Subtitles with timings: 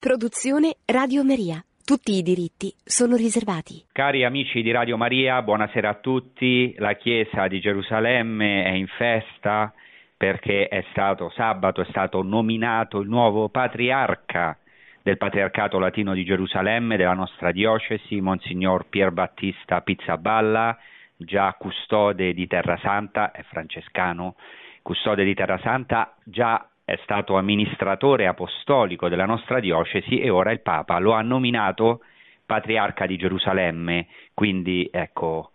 [0.00, 1.62] Produzione Radio Maria.
[1.84, 3.84] Tutti i diritti sono riservati.
[3.92, 6.74] Cari amici di Radio Maria, buonasera a tutti.
[6.78, 9.70] La Chiesa di Gerusalemme è in festa
[10.16, 14.56] perché è stato sabato, è stato nominato il nuovo patriarca
[15.02, 20.78] del Patriarcato Latino di Gerusalemme, della nostra diocesi, Monsignor Pier Battista Pizzaballa,
[21.14, 24.36] già custode di Terra Santa, è francescano,
[24.80, 30.60] custode di Terra Santa, già è stato amministratore apostolico della nostra diocesi e ora il
[30.60, 32.00] Papa lo ha nominato
[32.44, 35.52] patriarca di Gerusalemme, quindi ecco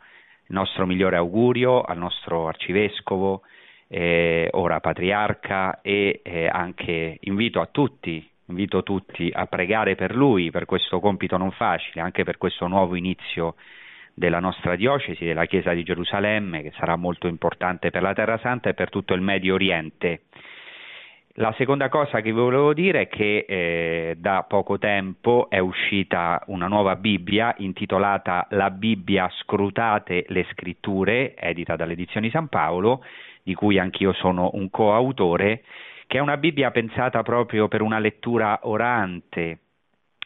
[0.47, 3.41] il nostro migliore augurio al nostro arcivescovo,
[3.89, 10.51] eh, ora patriarca e eh, anche invito a tutti, invito tutti a pregare per lui,
[10.51, 13.55] per questo compito non facile, anche per questo nuovo inizio
[14.13, 18.69] della nostra diocesi, della Chiesa di Gerusalemme, che sarà molto importante per la Terra Santa
[18.69, 20.21] e per tutto il Medio Oriente.
[21.37, 26.41] La seconda cosa che vi volevo dire è che eh, da poco tempo è uscita
[26.45, 33.03] una nuova Bibbia intitolata La Bibbia scrutate le scritture, edita dalle edizioni San Paolo,
[33.43, 35.63] di cui anch'io sono un coautore,
[36.07, 39.59] che è una Bibbia pensata proprio per una lettura orante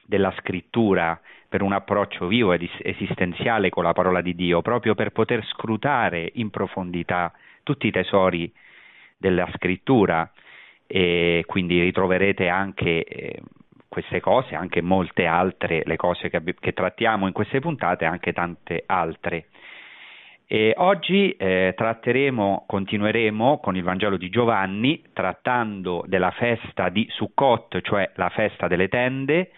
[0.06, 5.10] della scrittura, per un approccio vivo ed esistenziale con la parola di Dio, proprio per
[5.10, 8.54] poter scrutare in profondità tutti i tesori
[9.18, 10.32] della scrittura
[10.92, 13.40] e quindi ritroverete anche eh,
[13.88, 18.86] queste cose, anche molte altre, le cose che, che, trattiamo in queste puntate, anche tante
[18.88, 19.50] altre.
[20.48, 27.82] E oggi eh, tratteremo, continueremo con il Vangelo di Giovanni, trattando della festa di Sukkot,
[27.82, 29.52] cioè la festa delle tende,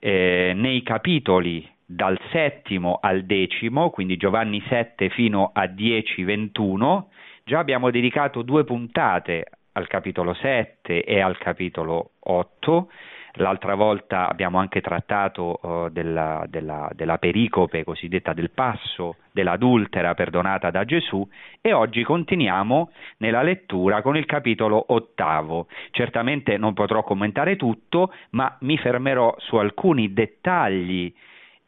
[0.00, 7.10] eh, nei capitoli dal settimo al decimo, quindi Giovanni 7 fino a 10, 21.
[7.44, 9.46] Già abbiamo dedicato due puntate
[9.78, 12.90] al capitolo 7 e al capitolo 8.
[13.34, 20.70] L'altra volta abbiamo anche trattato uh, della, della, della, pericope cosiddetta del passo dell'adultera perdonata
[20.70, 21.26] da Gesù
[21.60, 25.68] e oggi continuiamo nella lettura con il capitolo ottavo.
[25.92, 31.14] Certamente non potrò commentare tutto, ma mi fermerò su alcuni dettagli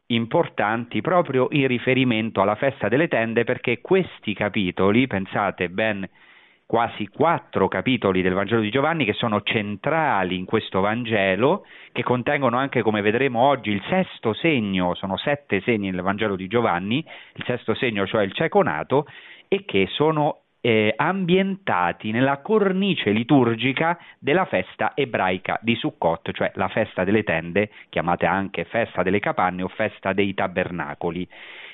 [0.07, 6.09] importanti proprio in riferimento alla festa delle tende perché questi capitoli, pensate ben
[6.71, 12.57] quasi quattro capitoli del Vangelo di Giovanni che sono centrali in questo Vangelo, che contengono
[12.57, 17.05] anche, come vedremo oggi, il sesto segno, sono sette segni nel Vangelo di Giovanni,
[17.35, 19.07] il sesto segno cioè il cieco nato,
[19.49, 26.69] e che sono eh, ambientati nella cornice liturgica della festa ebraica di Sukkot, cioè la
[26.69, 31.27] festa delle tende, chiamata anche festa delle capanne o festa dei tabernacoli.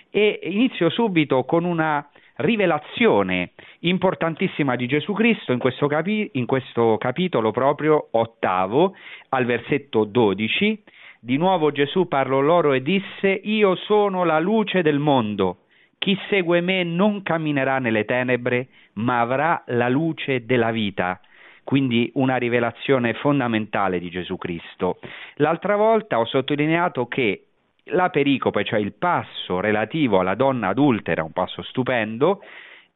[0.09, 6.97] E inizio subito con una rivelazione importantissima di Gesù Cristo in questo, capi- in questo
[6.99, 8.95] capitolo proprio ottavo
[9.31, 10.83] al versetto 12.
[11.21, 15.59] Di nuovo Gesù parlò loro e disse Io sono la luce del mondo.
[15.99, 21.21] Chi segue me non camminerà nelle tenebre, ma avrà la luce della vita.
[21.65, 24.99] Quindi una rivelazione fondamentale di Gesù Cristo.
[25.37, 27.47] L'altra volta ho sottolineato che
[27.91, 32.43] la pericope, cioè il passo relativo alla donna adultera, un passo stupendo,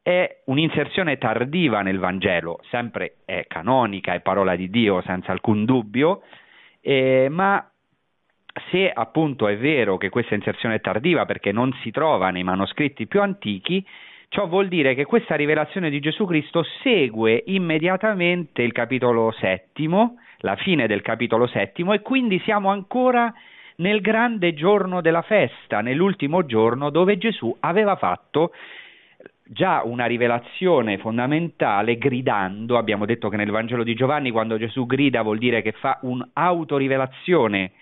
[0.03, 6.23] è un'inserzione tardiva nel Vangelo, sempre è canonica, è parola di Dio senza alcun dubbio,
[6.81, 7.65] eh, ma
[8.71, 13.07] se appunto è vero che questa inserzione è tardiva perché non si trova nei manoscritti
[13.07, 13.85] più antichi,
[14.29, 20.57] ciò vuol dire che questa rivelazione di Gesù Cristo segue immediatamente il capitolo settimo, la
[20.57, 23.33] fine del capitolo settimo, e quindi siamo ancora
[23.81, 28.53] nel grande giorno della festa, nell'ultimo giorno dove Gesù aveva fatto
[29.43, 35.23] già una rivelazione fondamentale gridando, abbiamo detto che nel Vangelo di Giovanni quando Gesù grida
[35.23, 37.73] vuol dire che fa un'autorivelazione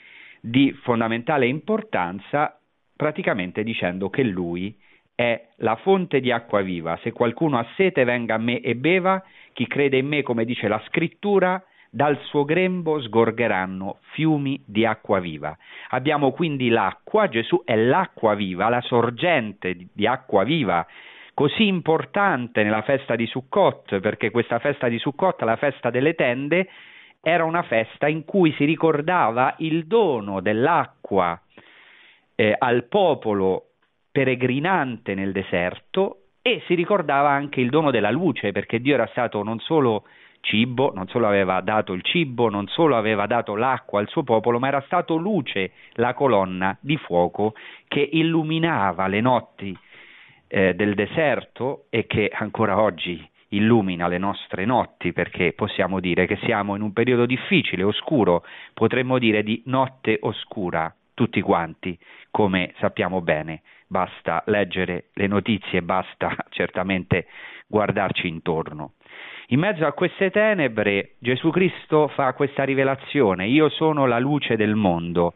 [0.41, 2.59] di fondamentale importanza,
[2.97, 4.75] praticamente dicendo che lui
[5.15, 6.99] è la fonte di acqua viva.
[7.03, 9.23] Se qualcuno ha sete venga a me e beva,
[9.53, 15.21] chi crede in me, come dice la scrittura, dal suo grembo sgorgeranno fiumi di acqua
[15.21, 15.57] viva.
[15.91, 20.87] Abbiamo quindi l'acqua, Gesù è l'acqua viva, la sorgente di acqua viva,
[21.35, 26.69] così importante nella festa di Sukkot, perché questa festa di Sukkot, la festa delle tende,
[27.21, 31.41] era una festa in cui si ricordava il dono dell'acqua
[32.35, 33.65] eh, al popolo
[34.13, 39.43] peregrinante nel deserto e si ricordava anche il dono della luce, perché Dio era stato
[39.43, 40.05] non solo
[40.41, 44.59] cibo, non solo aveva dato il cibo, non solo aveva dato l'acqua al suo popolo,
[44.59, 47.55] ma era stato luce, la colonna di fuoco
[47.87, 49.77] che illuminava le notti
[50.49, 56.37] eh, del deserto e che ancora oggi illumina le nostre notti perché possiamo dire che
[56.43, 58.45] siamo in un periodo difficile, oscuro,
[58.75, 61.99] potremmo dire di notte oscura, tutti quanti,
[62.31, 67.27] come sappiamo bene, basta leggere le notizie, basta certamente
[67.67, 68.95] guardarci intorno.
[69.51, 74.75] In mezzo a queste tenebre Gesù Cristo fa questa rivelazione, io sono la luce del
[74.75, 75.33] mondo.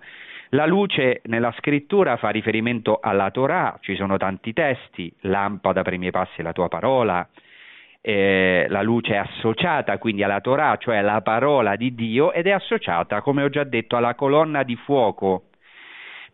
[0.51, 5.99] La luce nella scrittura fa riferimento alla Torah, ci sono tanti testi, lampada per i
[5.99, 7.27] miei passi la tua parola,
[8.03, 12.51] eh, la luce è associata quindi alla Torah, cioè alla parola di Dio, ed è
[12.51, 15.45] associata, come ho già detto, alla colonna di fuoco.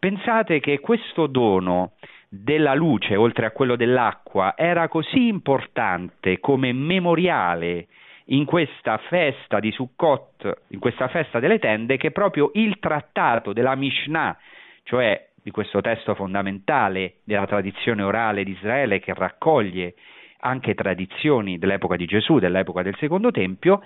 [0.00, 1.92] Pensate che questo dono
[2.28, 7.86] della luce, oltre a quello dell'acqua, era così importante come memoriale
[8.26, 13.74] in questa festa di Sukkot, in questa festa delle tende, che proprio il trattato della
[13.74, 14.36] Mishnah,
[14.82, 19.94] cioè di questo testo fondamentale della tradizione orale di Israele che raccoglie
[20.40, 23.82] anche tradizioni dell'epoca di Gesù, dell'epoca del Secondo Tempio,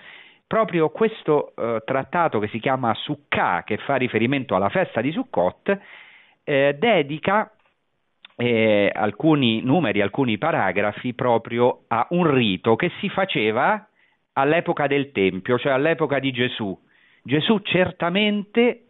[0.46, 5.78] proprio questo eh, trattato che si chiama Sukkah, che fa riferimento alla festa di Sukkot,
[6.42, 7.50] eh, dedica
[8.42, 13.86] eh, alcuni numeri, alcuni paragrafi proprio a un rito che si faceva
[14.32, 16.76] all'epoca del Tempio, cioè all'epoca di Gesù.
[17.22, 18.86] Gesù certamente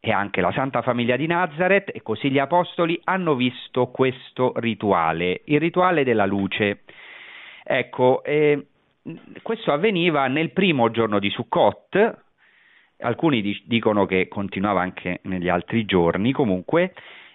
[0.00, 5.40] e anche la Santa Famiglia di Nazareth e così gli Apostoli hanno visto questo rituale,
[5.46, 6.82] il rituale della luce.
[7.64, 8.66] Ecco, eh,
[9.40, 12.18] questo avveniva nel primo giorno di Sukkot,
[12.98, 16.92] alcuni dicono che continuava anche negli altri giorni, comunque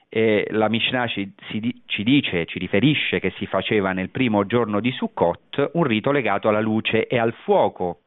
[0.09, 4.79] eh, la Mishnah ci, si, ci, dice, ci riferisce che si faceva nel primo giorno
[4.79, 8.01] di Sukkot un rito legato alla luce e al fuoco.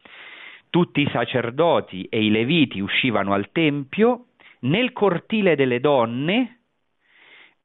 [0.68, 4.26] Tutti i sacerdoti e i leviti uscivano al tempio,
[4.60, 6.58] nel cortile delle donne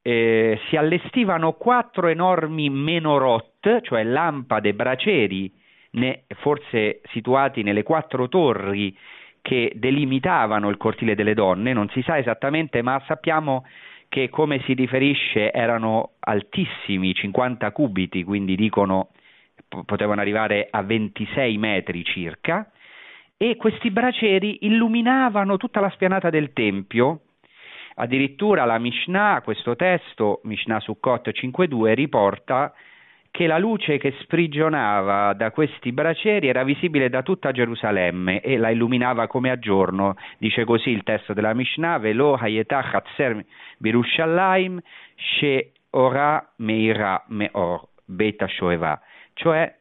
[0.02, 5.52] eh, si allestivano quattro enormi menorot, cioè lampade braceri,
[5.92, 8.96] ne, forse situati nelle quattro torri
[9.42, 13.66] che delimitavano il cortile delle donne, non si sa esattamente, ma sappiamo
[14.10, 19.10] che come si riferisce erano altissimi, 50 cubiti, quindi dicono
[19.86, 22.72] potevano arrivare a 26 metri circa,
[23.36, 27.22] e questi braceri illuminavano tutta la spianata del Tempio.
[27.96, 32.74] Addirittura la Mishnah, questo testo, Mishnah Sukkot 5.2, riporta
[33.38, 38.72] che la luce che sprigionava da questi braceri era visibile da tutta Gerusalemme e la
[38.72, 40.16] illuminava come a giorno.
[40.40, 43.46] Dice così il testo della Mishnah, Velo hayetah hatzer
[43.78, 44.80] birushalayim
[45.14, 49.00] she ora meira meor beta shoeva.
[49.34, 49.72] Cioè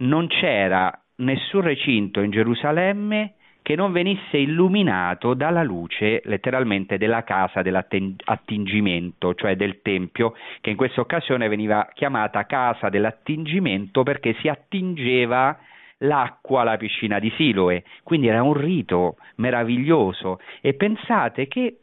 [0.00, 7.62] non c'era nessun recinto in Gerusalemme che non venisse illuminato dalla luce letteralmente della casa
[7.62, 15.56] dell'attingimento, cioè del Tempio, che in questa occasione veniva chiamata casa dell'attingimento perché si attingeva
[15.98, 20.40] l'acqua alla piscina di Siloe, quindi era un rito meraviglioso.
[20.60, 21.78] E pensate che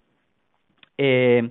[0.96, 1.50] eh,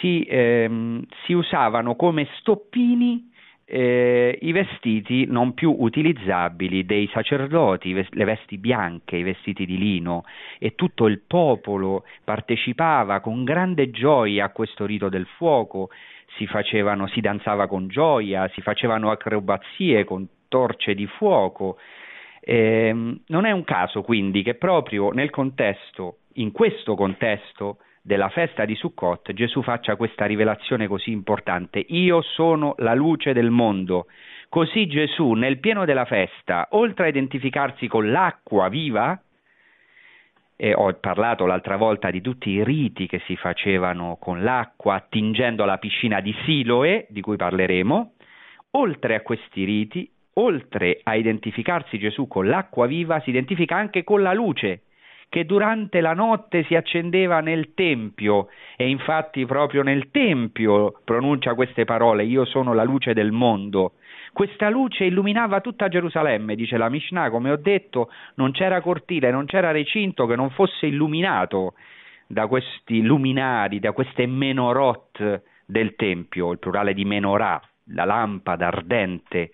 [0.00, 3.30] si, eh, si usavano come stoppini
[3.66, 10.24] eh, i vestiti non più utilizzabili dei sacerdoti, le vesti bianche, i vestiti di lino
[10.58, 15.88] e tutto il popolo partecipava con grande gioia a questo rito del fuoco,
[16.36, 21.78] si, facevano, si danzava con gioia, si facevano acrobazie con torce di fuoco.
[22.40, 22.92] Eh,
[23.26, 28.74] non è un caso quindi che proprio nel contesto, in questo contesto, della festa di
[28.74, 31.82] Sukkot Gesù faccia questa rivelazione così importante.
[31.88, 34.08] Io sono la luce del mondo.
[34.50, 39.18] Così Gesù, nel pieno della festa, oltre a identificarsi con l'acqua viva,
[40.54, 45.64] e ho parlato l'altra volta di tutti i riti che si facevano con l'acqua attingendo
[45.64, 48.12] la piscina di Siloe, di cui parleremo,
[48.72, 54.20] oltre a questi riti, oltre a identificarsi Gesù con l'acqua viva, si identifica anche con
[54.20, 54.82] la luce,
[55.28, 58.48] che durante la notte si accendeva nel Tempio.
[58.76, 63.94] E infatti proprio nel Tempio pronuncia queste parole, io sono la luce del mondo.
[64.32, 69.46] Questa luce illuminava tutta Gerusalemme, dice la Mishnah, come ho detto, non c'era cortile, non
[69.46, 71.74] c'era recinto che non fosse illuminato
[72.26, 79.50] da questi luminari, da queste menorot del Tempio, il plurale di menorah, la lampada ardente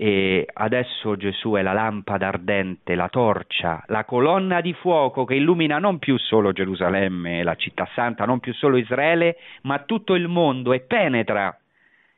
[0.00, 5.80] e adesso Gesù è la lampada ardente, la torcia, la colonna di fuoco che illumina
[5.80, 10.72] non più solo Gerusalemme, la città santa, non più solo Israele, ma tutto il mondo
[10.72, 11.58] e penetra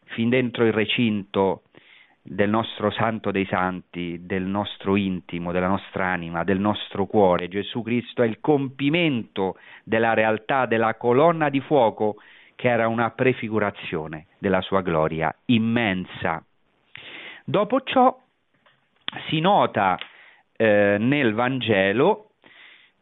[0.09, 1.63] fin dentro il recinto
[2.21, 7.49] del nostro santo dei santi, del nostro intimo, della nostra anima, del nostro cuore.
[7.49, 12.17] Gesù Cristo è il compimento della realtà della colonna di fuoco
[12.57, 16.45] che era una prefigurazione della sua gloria immensa
[17.51, 18.17] Dopo ciò
[19.29, 19.99] si nota
[20.57, 22.31] eh, nel Vangelo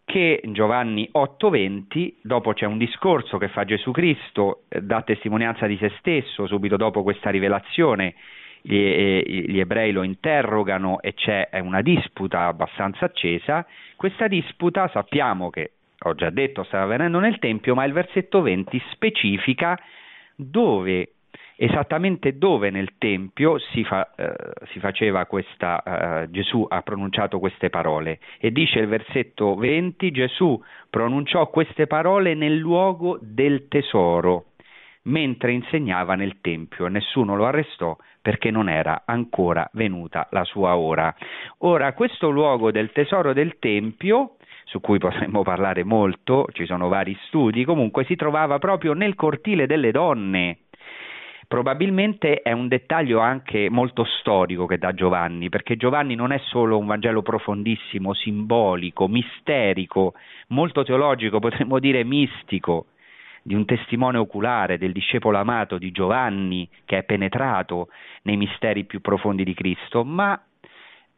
[0.06, 5.76] che Giovanni 8:20, dopo c'è un discorso che fa Gesù Cristo, eh, dà testimonianza di
[5.76, 8.14] se stesso, subito dopo questa rivelazione
[8.62, 15.50] gli, eh, gli ebrei lo interrogano e c'è una disputa abbastanza accesa, questa disputa sappiamo
[15.50, 19.78] che, ho già detto, stava avvenendo nel Tempio, ma il versetto 20 specifica
[20.34, 21.16] dove
[21.60, 24.32] esattamente dove nel Tempio si, fa, eh,
[24.70, 25.82] si faceva questa,
[26.22, 28.20] eh, Gesù ha pronunciato queste parole.
[28.38, 34.44] E dice il versetto 20 Gesù pronunciò queste parole nel luogo del tesoro
[35.08, 36.86] mentre insegnava nel Tempio.
[36.86, 41.12] E nessuno lo arrestò perché non era ancora venuta la sua ora.
[41.58, 47.16] Ora questo luogo del tesoro del Tempio su cui potremmo parlare molto, ci sono vari
[47.26, 50.58] studi, comunque si trovava proprio nel cortile delle donne,
[51.48, 56.76] Probabilmente è un dettaglio anche molto storico che dà Giovanni, perché Giovanni non è solo
[56.76, 60.12] un Vangelo profondissimo, simbolico, misterico,
[60.48, 62.88] molto teologico, potremmo dire mistico,
[63.42, 67.88] di un testimone oculare del discepolo amato di Giovanni che è penetrato
[68.24, 70.38] nei misteri più profondi di Cristo, ma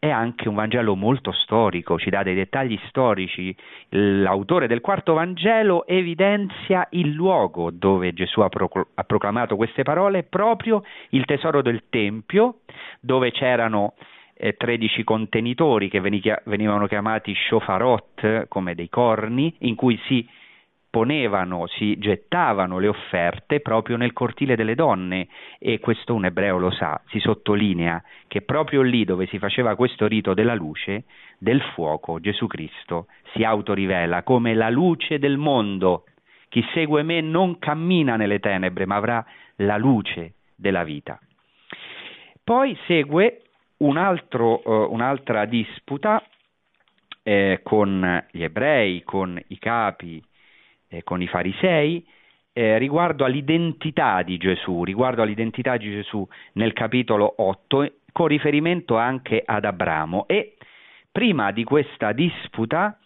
[0.01, 3.55] è anche un Vangelo molto storico, ci dà dei dettagli storici.
[3.91, 11.27] L'autore del quarto Vangelo evidenzia il luogo dove Gesù ha, proclamato queste parole, proprio il
[11.27, 12.61] tesoro del Tempio,
[12.99, 13.93] dove c'erano
[14.33, 20.27] eh, 13 contenitori che venivano chiamati shofarot, come dei corni, in cui si
[20.91, 25.29] ponevano, si gettavano le offerte proprio nel cortile delle donne
[25.59, 30.09] e questo un ebreo lo sa, si sottolinea che proprio lì dove si faceva questo
[30.09, 31.05] rito della luce,
[31.39, 36.05] del fuoco, Gesù Cristo si autorivela come la luce del mondo.
[36.49, 39.25] Chi segue me non cammina nelle tenebre, ma avrà
[39.57, 41.19] la luce della vita.
[42.43, 43.43] Poi segue
[43.79, 46.23] un altro, uh, un'altra disputa
[47.23, 50.21] eh, con gli ebrei, con i capi
[50.91, 52.05] eh, con i farisei
[52.53, 59.43] eh, riguardo all'identità di Gesù, riguardo all'identità di Gesù nel capitolo 8, con riferimento anche
[59.45, 60.27] ad Abramo.
[60.27, 60.57] E
[61.11, 62.99] prima di questa disputa,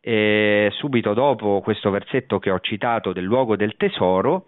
[0.00, 4.46] eh, subito dopo questo versetto che ho citato del luogo del tesoro,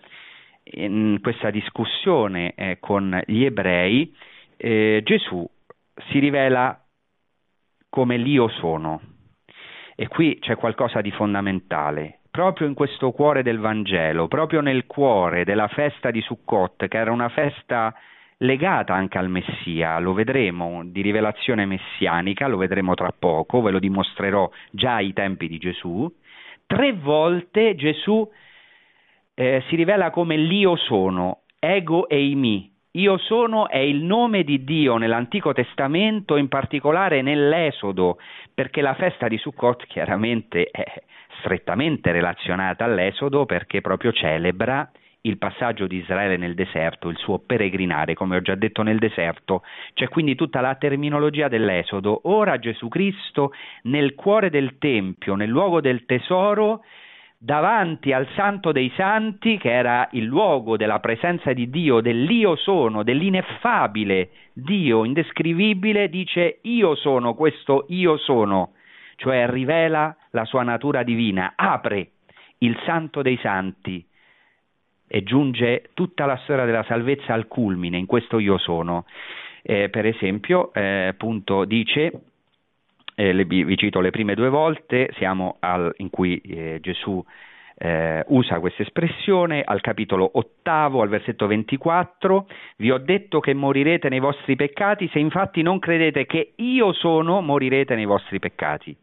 [0.64, 4.14] in questa discussione eh, con gli ebrei,
[4.56, 5.46] eh, Gesù
[6.10, 6.78] si rivela
[7.88, 9.00] come l'io sono.
[9.96, 15.44] E qui c'è qualcosa di fondamentale proprio in questo cuore del Vangelo, proprio nel cuore
[15.44, 17.94] della festa di Sukkot, che era una festa
[18.38, 23.78] legata anche al Messia, lo vedremo, di rivelazione messianica, lo vedremo tra poco, ve lo
[23.78, 26.12] dimostrerò già ai tempi di Gesù,
[26.66, 28.28] tre volte Gesù
[29.34, 32.68] eh, si rivela come l'io sono, ego eimi.
[32.96, 38.18] Io sono è il nome di Dio nell'Antico Testamento, in particolare nell'Esodo,
[38.52, 40.84] perché la festa di Sukkot chiaramente è
[41.44, 44.90] strettamente relazionata all'Esodo perché proprio celebra
[45.26, 49.62] il passaggio di Israele nel deserto, il suo peregrinare, come ho già detto nel deserto,
[49.94, 52.20] c'è quindi tutta la terminologia dell'Esodo.
[52.24, 56.82] Ora Gesù Cristo nel cuore del Tempio, nel luogo del tesoro,
[57.38, 63.02] davanti al Santo dei Santi, che era il luogo della presenza di Dio, dell'Io sono,
[63.02, 68.72] dell'ineffabile Dio indescrivibile, dice io sono questo io sono
[69.16, 72.10] cioè rivela la sua natura divina, apre
[72.58, 74.04] il santo dei santi
[75.06, 79.06] e giunge tutta la storia della salvezza al culmine, in questo io sono.
[79.62, 82.12] Eh, per esempio, eh, appunto, dice,
[83.14, 87.24] eh, le, vi cito le prime due volte, siamo al, in cui eh, Gesù
[87.76, 94.08] eh, usa questa espressione al capitolo ottavo, al versetto 24, vi ho detto che morirete
[94.08, 98.96] nei vostri peccati, se infatti non credete che io sono, morirete nei vostri peccati.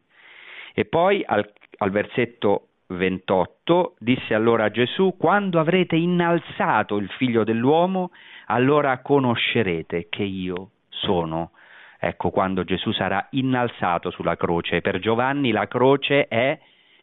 [0.74, 8.12] E poi al, al versetto 28 disse allora Gesù, quando avrete innalzato il figlio dell'uomo,
[8.48, 11.52] allora conoscerete che io sono.
[12.00, 14.82] Ecco, quando Gesù sarà innalzato sulla croce.
[14.82, 16.58] Per Giovanni la croce è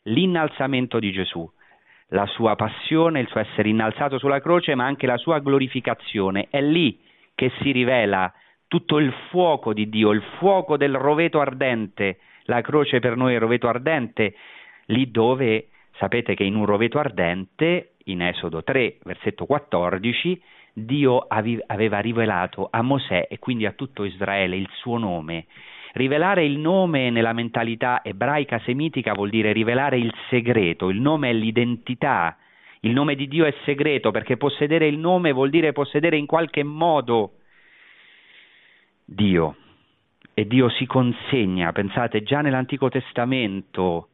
[0.04, 1.48] l'innalzamento di Gesù,
[2.08, 6.48] la sua passione, il suo essere innalzato sulla croce, ma anche la sua glorificazione.
[6.50, 6.98] È lì
[7.34, 8.32] che si rivela
[8.66, 13.38] tutto il fuoco di Dio, il fuoco del roveto ardente la croce per noi è
[13.38, 14.34] roveto ardente,
[14.86, 21.98] lì dove sapete che in un roveto ardente, in Esodo 3, versetto 14, Dio aveva
[21.98, 25.46] rivelato a Mosè e quindi a tutto Israele il suo nome.
[25.92, 31.32] Rivelare il nome nella mentalità ebraica semitica vuol dire rivelare il segreto, il nome è
[31.34, 32.38] l'identità,
[32.80, 36.62] il nome di Dio è segreto perché possedere il nome vuol dire possedere in qualche
[36.62, 37.32] modo
[39.04, 39.56] Dio
[40.38, 44.10] e Dio si consegna, pensate già nell'Antico Testamento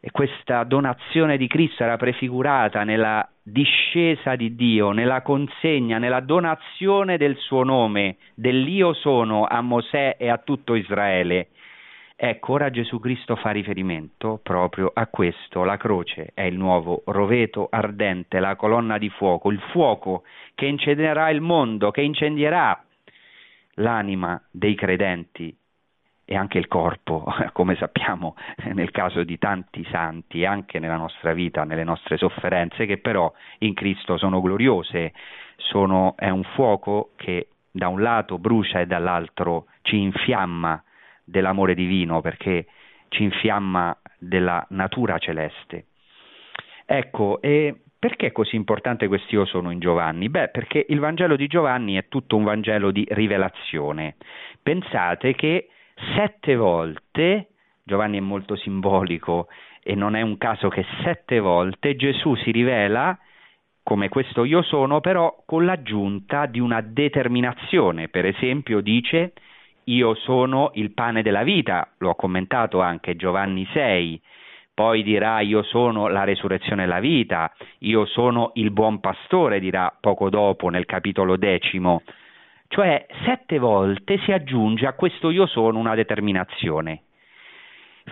[0.00, 7.16] e questa donazione di Cristo era prefigurata nella discesa di Dio, nella consegna, nella donazione
[7.16, 11.50] del suo nome, dell'Io sono a Mosè e a tutto Israele.
[12.16, 17.68] Ecco, ora Gesù Cristo fa riferimento proprio a questo, la croce è il nuovo roveto
[17.70, 20.24] ardente, la colonna di fuoco, il fuoco
[20.56, 22.82] che incendierà il mondo, che incendierà
[23.74, 25.56] l'anima dei credenti
[26.24, 28.36] e anche il corpo, come sappiamo
[28.72, 33.74] nel caso di tanti santi anche nella nostra vita, nelle nostre sofferenze, che però in
[33.74, 35.12] Cristo sono gloriose,
[35.56, 40.82] sono, è un fuoco che da un lato brucia e dall'altro ci infiamma
[41.24, 42.66] dell'amore divino perché
[43.08, 45.86] ci infiamma della natura celeste.
[46.84, 50.28] Ecco, e perché è così importante questo io sono in Giovanni?
[50.28, 54.16] Beh, perché il Vangelo di Giovanni è tutto un Vangelo di rivelazione.
[54.60, 55.68] Pensate che
[56.16, 57.50] sette volte,
[57.84, 59.46] Giovanni è molto simbolico
[59.80, 63.16] e non è un caso che sette volte Gesù si rivela
[63.84, 68.08] come questo io sono, però con l'aggiunta di una determinazione.
[68.08, 69.32] Per esempio dice
[69.84, 74.20] io sono il pane della vita, lo ha commentato anche Giovanni 6,
[74.74, 79.94] poi dirà io sono la resurrezione e la vita, io sono il buon pastore, dirà
[80.00, 82.02] poco dopo nel capitolo decimo,
[82.68, 87.02] cioè sette volte si aggiunge a questo io sono una determinazione,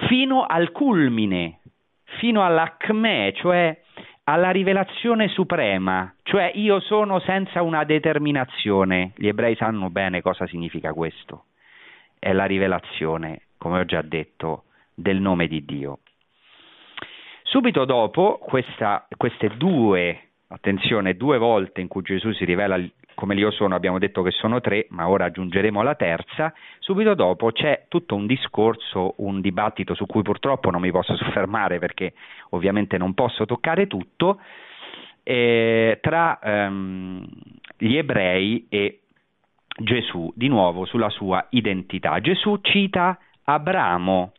[0.07, 1.61] fino al culmine,
[2.19, 3.79] fino all'acme, cioè
[4.25, 9.13] alla rivelazione suprema, cioè io sono senza una determinazione.
[9.17, 11.47] Gli ebrei sanno bene cosa significa questo.
[12.19, 14.65] È la rivelazione, come ho già detto,
[14.95, 15.99] del nome di Dio.
[17.51, 22.81] Subito dopo questa, queste due, attenzione, due volte in cui Gesù si rivela
[23.15, 27.51] come io sono abbiamo detto che sono tre, ma ora aggiungeremo la terza, subito dopo
[27.51, 32.13] c'è tutto un discorso, un dibattito su cui purtroppo non mi posso soffermare perché
[32.51, 34.41] ovviamente non posso toccare tutto,
[35.25, 37.27] eh, tra ehm,
[37.79, 39.01] gli ebrei e
[39.77, 42.21] Gesù, di nuovo sulla sua identità.
[42.21, 44.35] Gesù cita Abramo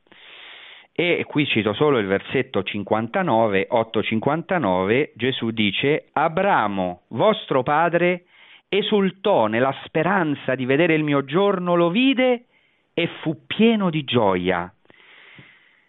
[1.02, 8.26] e qui cito solo il versetto 59, 859, Gesù dice, Abramo, vostro padre,
[8.70, 12.46] esultò nella speranza di vedere il mio giorno, lo vide
[12.94, 14.72] e fu pieno di gioia.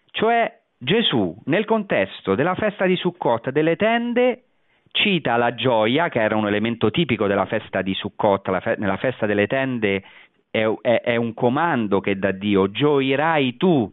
[0.09, 4.45] Cioè Gesù, nel contesto della festa di Sukkot, delle tende,
[4.91, 9.27] cita la gioia, che era un elemento tipico della festa di Sukkot, fe- nella festa
[9.27, 10.03] delle tende
[10.49, 13.91] è, è, è un comando che da Dio, gioirai tu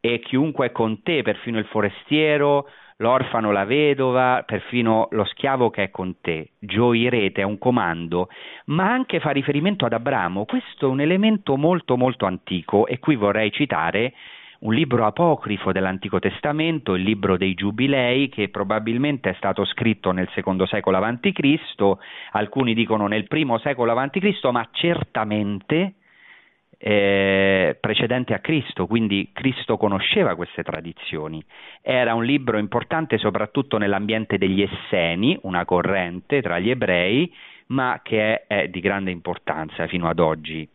[0.00, 2.66] e chiunque è con te, perfino il forestiero,
[2.98, 6.50] l'orfano, la vedova, perfino lo schiavo che è con te.
[6.58, 8.28] Gioirete è un comando,
[8.66, 10.44] ma anche fa riferimento ad Abramo.
[10.44, 14.12] Questo è un elemento molto molto antico e qui vorrei citare
[14.60, 20.28] un libro apocrifo dell'Antico Testamento, il libro dei Giubilei, che probabilmente è stato scritto nel
[20.34, 21.58] secondo secolo a.C.,
[22.32, 25.94] alcuni dicono nel primo secolo a.C., ma certamente
[26.78, 31.42] eh, precedente a Cristo, quindi Cristo conosceva queste tradizioni.
[31.82, 37.32] Era un libro importante soprattutto nell'ambiente degli Esseni, una corrente tra gli ebrei,
[37.66, 40.66] ma che è, è di grande importanza fino ad oggi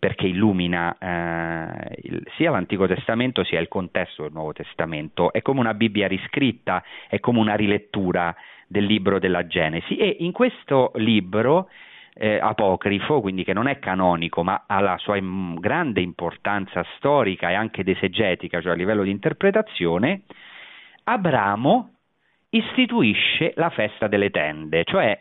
[0.00, 5.30] perché illumina eh, il, sia l'Antico Testamento sia il contesto del Nuovo Testamento.
[5.30, 8.34] È come una Bibbia riscritta, è come una rilettura
[8.66, 11.68] del libro della Genesi e in questo libro
[12.14, 17.50] eh, apocrifo, quindi che non è canonico, ma ha la sua im- grande importanza storica
[17.50, 20.22] e anche desegetica, cioè a livello di interpretazione,
[21.04, 21.94] Abramo
[22.50, 25.18] istituisce la festa delle tende, cioè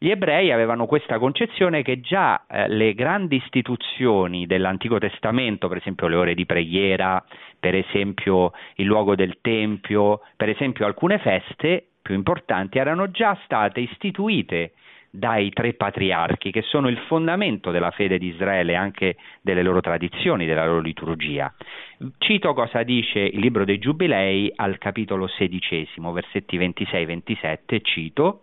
[0.00, 6.06] gli ebrei avevano questa concezione che già eh, le grandi istituzioni dell'Antico Testamento, per esempio
[6.06, 7.24] le ore di preghiera,
[7.58, 13.80] per esempio il luogo del Tempio, per esempio alcune feste più importanti, erano già state
[13.80, 14.72] istituite
[15.10, 19.80] dai tre patriarchi, che sono il fondamento della fede di Israele e anche delle loro
[19.80, 21.52] tradizioni, della loro liturgia.
[22.18, 28.42] Cito cosa dice il libro dei Giubilei al capitolo sedicesimo, versetti 26-27, cito,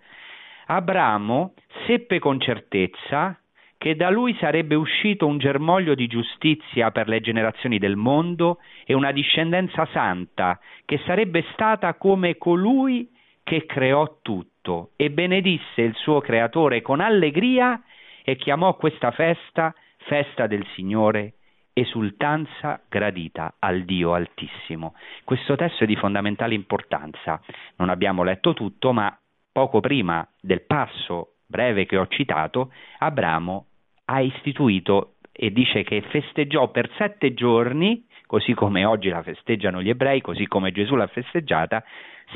[0.68, 1.54] Abramo
[1.86, 3.40] seppe con certezza
[3.78, 8.96] che da lui sarebbe uscito un germoglio di giustizia per le generazioni del mondo e
[8.96, 13.08] una discendenza santa, che sarebbe stata come colui
[13.44, 17.80] che creò tutto tutto e benedisse il suo creatore con allegria
[18.24, 19.74] e chiamò questa festa
[20.08, 21.34] festa del Signore,
[21.74, 24.96] esultanza gradita al Dio Altissimo.
[25.24, 27.42] Questo testo è di fondamentale importanza.
[27.78, 29.16] Non abbiamo letto tutto, ma
[29.52, 33.68] poco prima del passo breve che ho citato, Abramo
[34.06, 39.90] ha istituito e dice che festeggiò per sette giorni, così come oggi la festeggiano gli
[39.90, 41.84] ebrei, così come Gesù l'ha festeggiata,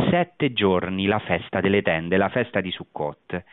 [0.09, 3.43] sette giorni la festa delle tende, la festa di Sukkot.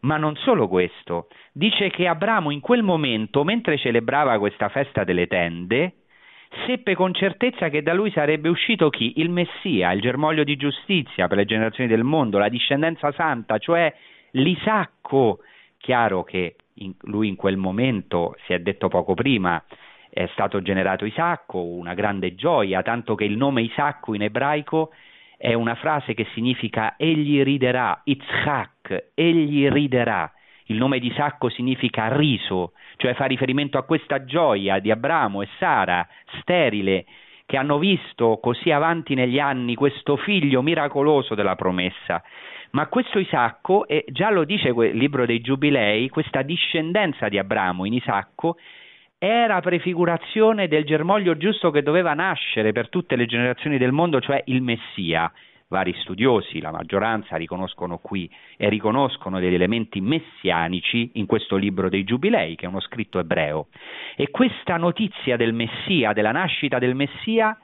[0.00, 5.28] Ma non solo questo, dice che Abramo in quel momento, mentre celebrava questa festa delle
[5.28, 5.92] tende,
[6.66, 9.20] seppe con certezza che da lui sarebbe uscito chi?
[9.20, 13.94] Il Messia, il germoglio di giustizia per le generazioni del mondo, la discendenza santa, cioè
[14.32, 15.38] l'Isacco.
[15.78, 19.62] Chiaro che in, lui in quel momento, si è detto poco prima,
[20.12, 24.90] è stato generato Isacco, una grande gioia, tanto che il nome Isacco in ebraico
[25.38, 30.30] è una frase che significa egli riderà, Itzhak, egli riderà.
[30.66, 35.48] Il nome di Isacco significa riso, cioè fa riferimento a questa gioia di Abramo e
[35.58, 36.06] Sara,
[36.40, 37.06] sterile,
[37.46, 42.22] che hanno visto così avanti negli anni questo figlio miracoloso della promessa.
[42.72, 47.86] Ma questo Isacco, e già lo dice il libro dei Giubilei, questa discendenza di Abramo
[47.86, 48.56] in Isacco
[49.24, 54.42] era prefigurazione del germoglio giusto che doveva nascere per tutte le generazioni del mondo, cioè
[54.46, 55.30] il Messia.
[55.68, 62.02] Vari studiosi, la maggioranza, riconoscono qui e riconoscono degli elementi messianici in questo libro dei
[62.02, 63.68] Giubilei, che è uno scritto ebreo.
[64.16, 67.56] E questa notizia del Messia, della nascita del Messia,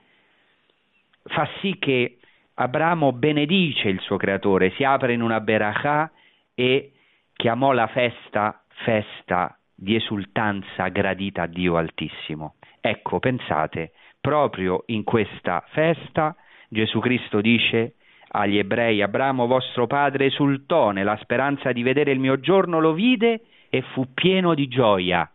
[1.24, 2.18] fa sì che
[2.54, 6.08] Abramo benedice il suo creatore, si apre in una berachà
[6.54, 6.92] e
[7.34, 12.56] chiamò la festa festa di esultanza gradita a Dio Altissimo.
[12.80, 16.34] Ecco, pensate, proprio in questa festa
[16.68, 17.94] Gesù Cristo dice
[18.30, 23.42] agli ebrei, Abramo vostro padre esultò nella speranza di vedere il mio giorno, lo vide
[23.70, 25.30] e fu pieno di gioia.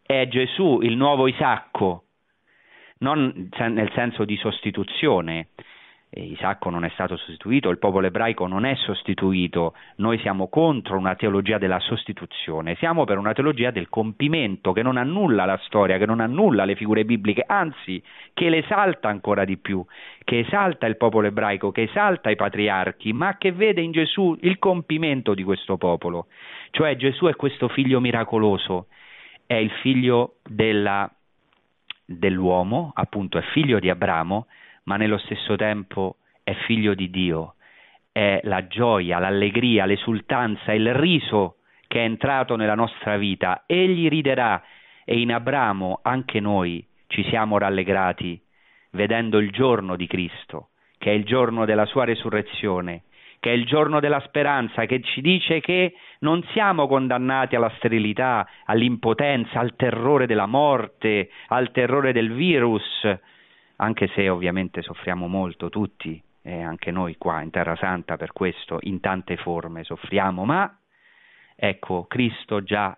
[0.00, 2.04] È Gesù il nuovo Isacco,
[2.98, 5.48] non nel senso di sostituzione,
[6.10, 11.14] Isacco non è stato sostituito, il popolo ebraico non è sostituito, noi siamo contro una
[11.14, 16.06] teologia della sostituzione, siamo per una teologia del compimento che non annulla la storia, che
[16.06, 19.84] non annulla le figure bibliche, anzi che le esalta ancora di più,
[20.24, 24.58] che esalta il popolo ebraico, che esalta i patriarchi, ma che vede in Gesù il
[24.58, 26.28] compimento di questo popolo.
[26.70, 28.86] Cioè Gesù è questo figlio miracoloso,
[29.46, 31.10] è il figlio della,
[32.04, 34.46] dell'uomo, appunto è figlio di Abramo,
[34.88, 37.56] ma nello stesso tempo è figlio di Dio,
[38.10, 43.64] è la gioia, l'allegria, l'esultanza, il riso che è entrato nella nostra vita.
[43.66, 44.62] Egli riderà
[45.04, 48.40] e in Abramo anche noi ci siamo rallegrati
[48.92, 53.02] vedendo il giorno di Cristo, che è il giorno della sua resurrezione,
[53.40, 58.48] che è il giorno della speranza, che ci dice che non siamo condannati alla sterilità,
[58.64, 63.06] all'impotenza, al terrore della morte, al terrore del virus,
[63.80, 68.78] anche se ovviamente soffriamo molto tutti, e anche noi qua in Terra Santa per questo,
[68.82, 70.78] in tante forme soffriamo, ma
[71.54, 72.96] ecco, Cristo già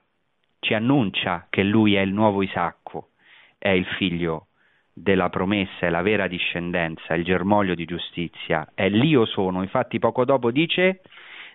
[0.61, 3.11] ci annuncia che Lui è il nuovo Isacco,
[3.59, 4.47] è il figlio
[4.93, 9.63] della promessa, è la vera discendenza, il germoglio di giustizia, è l'io sono.
[9.63, 11.01] Infatti poco dopo dice,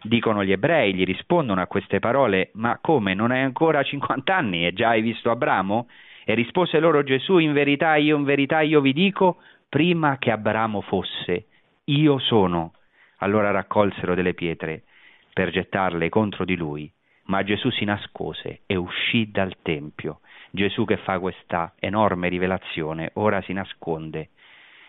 [0.02, 4.66] dicono gli ebrei, gli rispondono a queste parole, ma come, non hai ancora 50 anni
[4.66, 5.88] e già hai visto Abramo?
[6.28, 9.38] E rispose loro Gesù, in verità io, in verità io vi dico,
[9.70, 11.46] prima che Abramo fosse,
[11.86, 12.74] io sono.
[13.18, 14.84] Allora raccolsero delle pietre
[15.32, 16.92] per gettarle contro di lui,
[17.26, 20.22] ma Gesù si nascose e uscì dal Tempio.
[20.50, 24.30] Gesù che fa questa enorme rivelazione, ora si nasconde.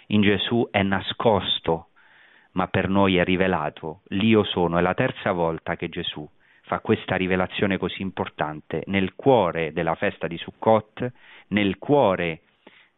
[0.09, 1.89] In Gesù è nascosto,
[2.53, 4.01] ma per noi è rivelato.
[4.09, 4.79] L'io sono.
[4.79, 6.27] È la terza volta che Gesù
[6.67, 11.13] fa questa rivelazione così importante nel cuore della festa di Sukkot,
[11.49, 12.41] nel cuore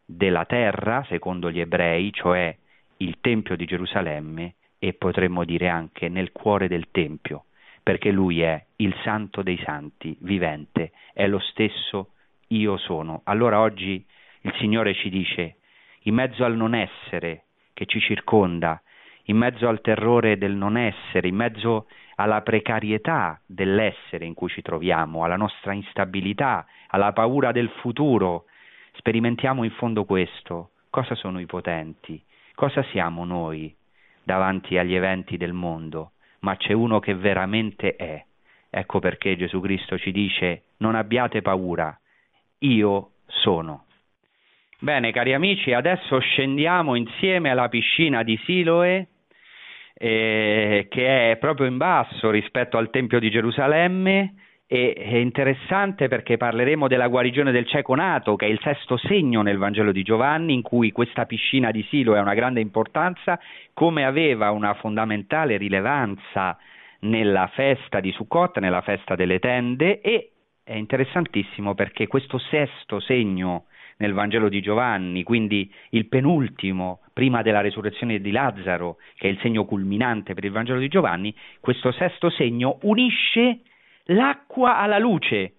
[0.03, 2.55] della terra, secondo gli ebrei, cioè
[2.97, 7.45] il Tempio di Gerusalemme, e potremmo dire anche nel cuore del Tempio,
[7.83, 12.13] perché lui è il santo dei santi, vivente, è lo stesso
[12.47, 13.21] io sono.
[13.25, 14.03] Allora oggi
[14.41, 15.57] il Signore ci dice,
[16.03, 18.81] in mezzo al non essere che ci circonda,
[19.25, 21.85] in mezzo al terrore del non essere, in mezzo
[22.19, 28.45] alla precarietà dell'essere in cui ci troviamo, alla nostra instabilità, alla paura del futuro.
[28.91, 30.71] Sperimentiamo in fondo questo.
[30.89, 32.21] Cosa sono i potenti?
[32.55, 33.73] Cosa siamo noi
[34.21, 36.11] davanti agli eventi del mondo?
[36.39, 38.21] Ma c'è uno che veramente è.
[38.69, 41.97] Ecco perché Gesù Cristo ci dice non abbiate paura,
[42.59, 43.85] io sono.
[44.79, 49.07] Bene, cari amici, adesso scendiamo insieme alla piscina di Siloe
[50.01, 54.33] eh, che è proprio in basso rispetto al Tempio di Gerusalemme.
[54.71, 59.41] E è interessante perché parleremo della guarigione del cieco nato, che è il sesto segno
[59.41, 63.39] nel Vangelo di Giovanni, in cui questa piscina di Silo ha una grande importanza,
[63.73, 66.55] come aveva una fondamentale rilevanza
[66.99, 70.01] nella festa di Sukkot, nella festa delle tende.
[70.01, 70.31] E
[70.63, 73.65] è interessantissimo perché questo sesto segno
[73.99, 79.39] nel Vangelo di Giovanni, quindi il penultimo prima della resurrezione di Lazzaro, che è il
[79.39, 83.59] segno culminante per il Vangelo di Giovanni, questo sesto segno unisce
[84.05, 85.53] l'acqua alla luce,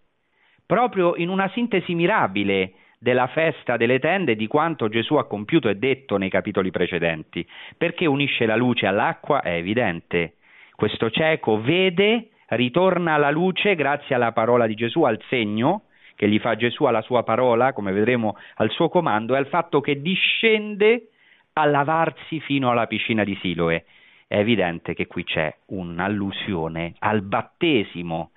[0.64, 5.76] proprio in una sintesi mirabile della festa delle tende di quanto Gesù ha compiuto e
[5.76, 7.46] detto nei capitoli precedenti.
[7.76, 9.42] Perché unisce la luce all'acqua?
[9.42, 10.36] È evidente.
[10.74, 15.82] Questo cieco vede, ritorna alla luce grazie alla parola di Gesù, al segno
[16.20, 19.80] che gli fa Gesù alla sua parola, come vedremo al suo comando, e al fatto
[19.80, 21.08] che discende
[21.54, 23.86] a lavarsi fino alla piscina di Siloe.
[24.26, 28.32] È evidente che qui c'è un'allusione al battesimo,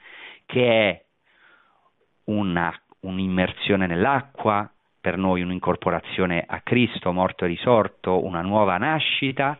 [0.45, 1.03] che è
[2.27, 9.59] una, un'immersione nell'acqua, per noi un'incorporazione a Cristo, morto e risorto, una nuova nascita,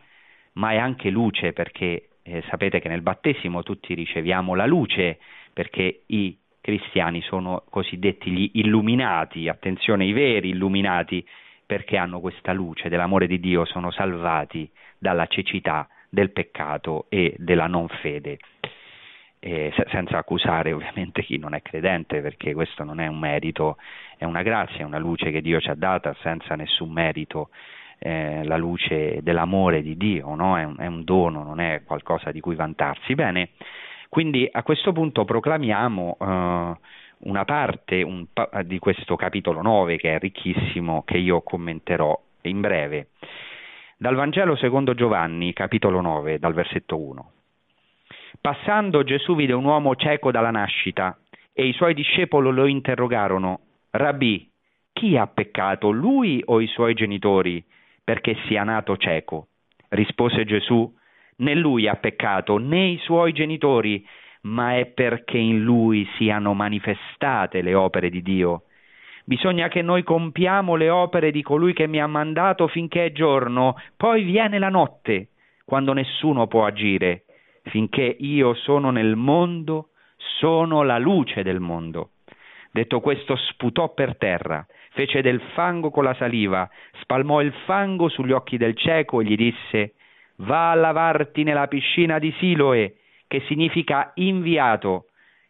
[0.52, 5.18] ma è anche luce perché eh, sapete che nel battesimo tutti riceviamo la luce
[5.52, 11.22] perché i cristiani sono cosiddetti gli illuminati, attenzione i veri illuminati
[11.66, 17.66] perché hanno questa luce dell'amore di Dio, sono salvati dalla cecità del peccato e della
[17.66, 18.38] non fede.
[19.40, 23.76] Eh, senza accusare ovviamente chi non è credente, perché questo non è un merito,
[24.16, 27.50] è una grazia, è una luce che Dio ci ha data senza nessun merito,
[27.98, 30.56] eh, la luce dell'amore di Dio, no?
[30.56, 33.14] è, un, è, un, dono, non è qualcosa di cui vantarsi.
[33.14, 33.50] Bene,
[34.08, 36.76] quindi a questo punto proclamiamo eh,
[37.18, 38.26] una parte un,
[38.64, 43.08] di questo capitolo 9 che è ricchissimo, che io commenterò in breve.
[43.96, 47.30] Dal Vangelo secondo Giovanni, capitolo 9, dal versetto 1.
[48.40, 51.16] Passando Gesù vide un uomo cieco dalla nascita
[51.52, 54.50] e i suoi discepoli lo interrogarono, Rabbi,
[54.92, 57.64] chi ha peccato, lui o i suoi genitori,
[58.02, 59.48] perché sia nato cieco?
[59.88, 60.92] Rispose Gesù,
[61.36, 64.06] né lui ha peccato, né i suoi genitori,
[64.42, 68.64] ma è perché in lui siano manifestate le opere di Dio.
[69.24, 73.76] Bisogna che noi compiamo le opere di colui che mi ha mandato finché è giorno,
[73.96, 75.28] poi viene la notte,
[75.64, 77.24] quando nessuno può agire.
[77.62, 79.88] Finché io sono nel mondo,
[80.38, 82.10] sono la luce del mondo.
[82.70, 86.68] Detto questo, sputò per terra, fece del fango con la saliva,
[87.00, 89.94] spalmò il fango sugli occhi del cieco e gli disse
[90.36, 95.06] Va a lavarti nella piscina di Siloe che significa inviato.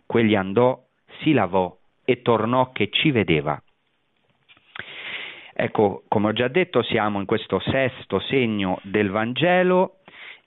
[0.06, 0.78] Quegli andò,
[1.20, 3.60] si lavò e tornò che ci vedeva.
[5.56, 10.00] Ecco, come ho già detto, siamo in questo sesto segno del Vangelo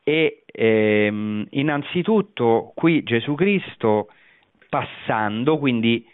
[0.04, 4.10] e ehm, innanzitutto qui Gesù Cristo
[4.70, 6.06] passando, quindi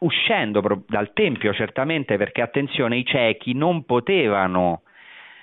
[0.00, 4.82] uscendo dal Tempio certamente perché attenzione i ciechi non potevano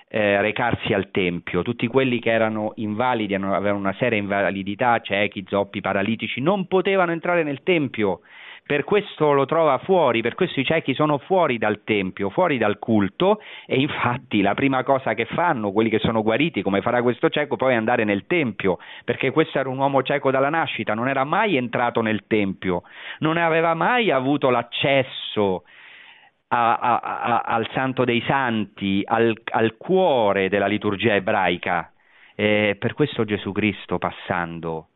[0.08, 5.82] eh, recarsi al Tempio, tutti quelli che erano invalidi, avevano una seria invalidità, ciechi, zoppi,
[5.82, 8.22] paralitici, non potevano entrare nel Tempio,
[8.68, 12.80] per questo lo trova fuori, per questo i ciechi sono fuori dal Tempio, fuori dal
[12.80, 17.30] culto e infatti la prima cosa che fanno quelli che sono guariti, come farà questo
[17.30, 21.08] cieco, poi è andare nel Tempio, perché questo era un uomo cieco dalla nascita, non
[21.08, 22.82] era mai entrato nel Tempio,
[23.20, 25.64] non aveva mai avuto l'accesso
[26.56, 31.92] a, a, a, al Santo dei Santi, al, al cuore della liturgia ebraica.
[32.36, 34.90] Eh, per questo Gesù Cristo passando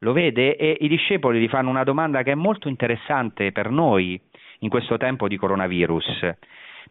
[0.00, 4.20] lo vede e i discepoli gli fanno una domanda che è molto interessante per noi
[4.60, 6.34] in questo tempo di coronavirus,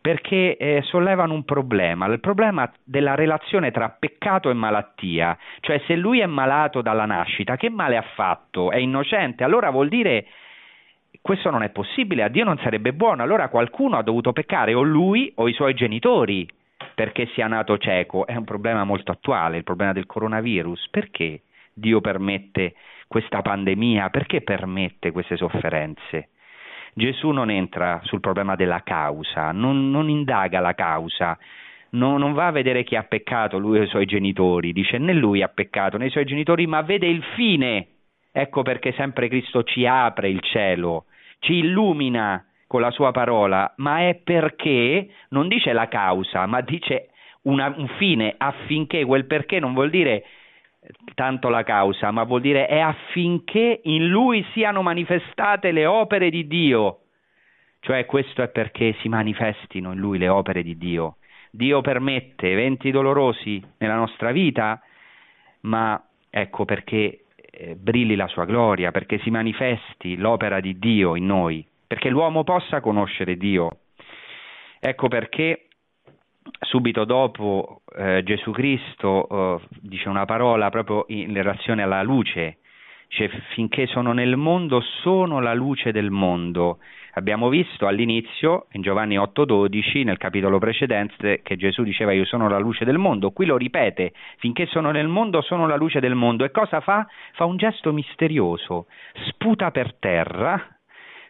[0.01, 5.95] perché eh, sollevano un problema, il problema della relazione tra peccato e malattia, cioè se
[5.95, 8.71] lui è malato dalla nascita, che male ha fatto?
[8.71, 9.43] È innocente?
[9.43, 10.25] Allora vuol dire
[11.25, 14.83] questo non è possibile, a Dio non sarebbe buono, allora qualcuno ha dovuto peccare, o
[14.83, 16.47] lui o i suoi genitori,
[16.93, 18.27] perché sia nato cieco.
[18.27, 20.87] È un problema molto attuale, il problema del coronavirus.
[20.91, 21.41] Perché
[21.73, 22.75] Dio permette
[23.07, 24.11] questa pandemia?
[24.11, 26.29] Perché permette queste sofferenze?
[26.93, 31.35] Gesù non entra sul problema della causa, non, non indaga la causa,
[31.93, 35.13] non, non, va a vedere chi ha peccato, lui o i suoi genitori, dice né
[35.13, 37.87] lui ha peccato né i suoi genitori, ma vede il fine.
[38.31, 41.05] Ecco perché sempre Cristo ci apre il cielo
[41.45, 47.09] ci illumina con la sua parola, ma è perché non dice la causa, ma dice
[47.43, 50.25] una, un fine affinché quel perché non vuol dire
[51.13, 56.47] tanto la causa, ma vuol dire è affinché in lui siano manifestate le opere di
[56.47, 57.01] Dio.
[57.79, 61.17] Cioè questo è perché si manifestino in lui le opere di Dio.
[61.51, 64.81] Dio permette eventi dolorosi nella nostra vita,
[65.61, 67.24] ma ecco perché
[67.55, 72.43] eh, brilli la sua gloria, perché si manifesti l'opera di Dio in noi, perché l'uomo
[72.43, 73.79] possa conoscere Dio.
[74.79, 75.67] Ecco perché
[76.59, 79.27] subito dopo eh, Gesù Cristo
[79.61, 82.57] eh, dice una parola proprio in relazione alla luce,
[83.07, 86.79] Dice, finché sono nel mondo sono la luce del mondo.
[87.17, 92.59] Abbiamo visto all'inizio, in Giovanni 8:12, nel capitolo precedente, che Gesù diceva io sono la
[92.59, 93.31] luce del mondo.
[93.31, 96.43] Qui lo ripete, finché sono nel mondo sono la luce del mondo.
[96.43, 97.07] E cosa fa?
[97.33, 98.87] Fa un gesto misterioso,
[99.27, 100.61] sputa per terra,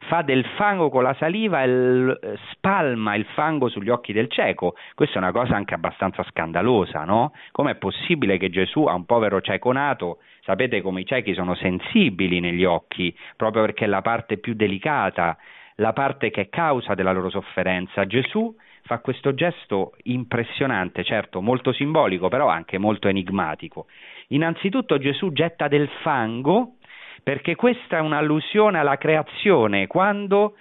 [0.07, 2.17] fa del fango con la saliva e
[2.51, 4.73] spalma il fango sugli occhi del cieco.
[4.95, 7.31] Questa è una cosa anche abbastanza scandalosa, no?
[7.51, 12.39] Com'è possibile che Gesù a un povero cieco nato, sapete come i ciechi sono sensibili
[12.39, 15.37] negli occhi, proprio perché è la parte più delicata,
[15.75, 18.05] la parte che è causa della loro sofferenza.
[18.05, 23.87] Gesù fa questo gesto impressionante, certo molto simbolico, però anche molto enigmatico.
[24.29, 26.75] Innanzitutto Gesù getta del fango,
[27.23, 30.55] perché questa è un'allusione alla creazione, quando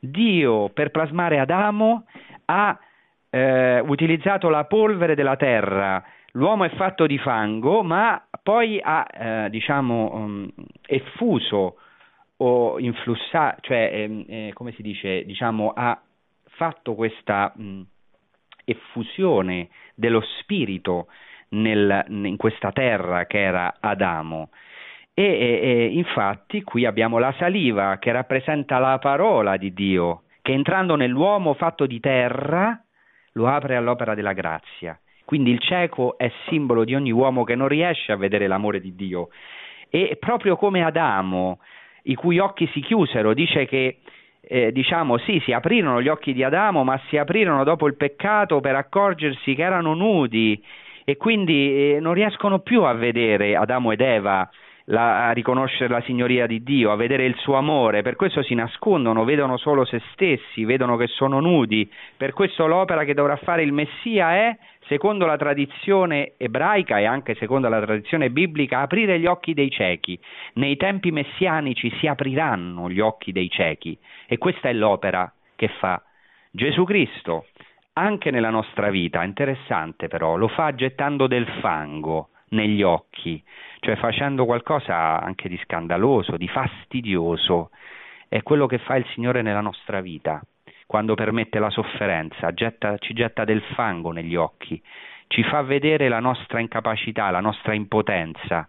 [0.00, 2.04] Dio per plasmare Adamo
[2.46, 2.78] ha
[3.30, 6.02] eh, utilizzato la polvere della terra,
[6.32, 10.50] l'uomo è fatto di fango, ma poi ha eh, diciamo, um,
[10.86, 11.76] effuso
[12.38, 16.00] o influssato, cioè ehm, eh, come si dice, diciamo, ha
[16.44, 17.80] fatto questa mh,
[18.64, 21.06] effusione dello spirito
[21.50, 24.50] nel, in questa terra che era Adamo.
[25.14, 30.52] E, e, e, infatti qui abbiamo la saliva che rappresenta la parola di Dio, che
[30.52, 32.80] entrando nell'uomo fatto di terra
[33.32, 34.98] lo apre all'opera della grazia.
[35.24, 38.94] Quindi il cieco è simbolo di ogni uomo che non riesce a vedere l'amore di
[38.94, 39.28] Dio.
[39.90, 41.58] E proprio come Adamo
[42.08, 43.98] i cui occhi si chiusero, dice che
[44.40, 48.60] eh, diciamo sì, si aprirono gli occhi di Adamo, ma si aprirono dopo il peccato
[48.60, 50.62] per accorgersi che erano nudi
[51.04, 54.48] e quindi eh, non riescono più a vedere Adamo ed Eva
[54.90, 58.54] la, a riconoscere la signoria di Dio, a vedere il suo amore, per questo si
[58.54, 63.62] nascondono, vedono solo se stessi, vedono che sono nudi, per questo l'opera che dovrà fare
[63.62, 69.26] il Messia è secondo la tradizione ebraica e anche secondo la tradizione biblica, aprire gli
[69.26, 70.18] occhi dei ciechi.
[70.54, 76.02] Nei tempi messianici si apriranno gli occhi dei ciechi e questa è l'opera che fa
[76.50, 77.46] Gesù Cristo.
[77.94, 83.42] Anche nella nostra vita, interessante però, lo fa gettando del fango negli occhi,
[83.80, 87.70] cioè facendo qualcosa anche di scandaloso, di fastidioso.
[88.28, 90.42] È quello che fa il Signore nella nostra vita
[90.88, 94.82] quando permette la sofferenza, getta, ci getta del fango negli occhi,
[95.26, 98.66] ci fa vedere la nostra incapacità, la nostra impotenza,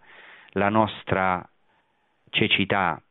[0.49, 1.41] la nostra
[2.29, 3.01] cecità,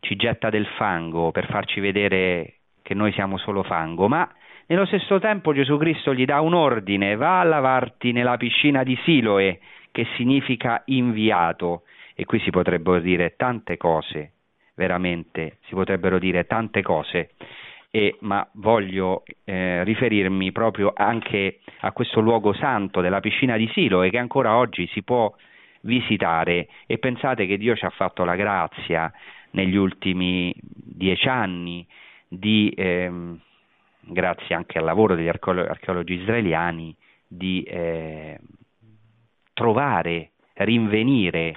[0.00, 4.28] ci getta del fango per farci vedere che noi siamo solo fango, ma
[4.66, 8.98] nello stesso tempo Gesù Cristo gli dà un ordine, va a lavarti nella piscina di
[9.04, 11.82] Siloe, che significa inviato,
[12.14, 14.32] e qui si potrebbero dire tante cose,
[14.74, 17.30] veramente, si potrebbero dire tante cose.
[17.90, 24.10] E, ma voglio eh, riferirmi proprio anche a questo luogo santo della piscina di Siloe
[24.10, 25.34] che ancora oggi si può
[25.82, 26.68] visitare.
[26.86, 29.10] E pensate che Dio ci ha fatto la grazia
[29.52, 31.86] negli ultimi dieci anni
[32.28, 33.40] di, ehm,
[34.00, 36.94] grazie anche al lavoro degli archeologi israeliani,
[37.26, 38.38] di eh,
[39.58, 41.54] trovare, rinvenire